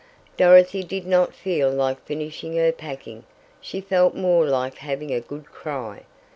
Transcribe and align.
Dorothy 0.35 0.83
did 0.83 1.05
not 1.05 1.35
feel 1.35 1.69
like 1.69 2.03
finishing 2.07 2.55
her 2.55 2.71
packing. 2.71 3.23
She 3.61 3.81
felt 3.81 4.15
more 4.15 4.43
like 4.45 4.79
having 4.79 5.11
a 5.13 5.21
good 5.21 5.45
cry. 5.45 6.05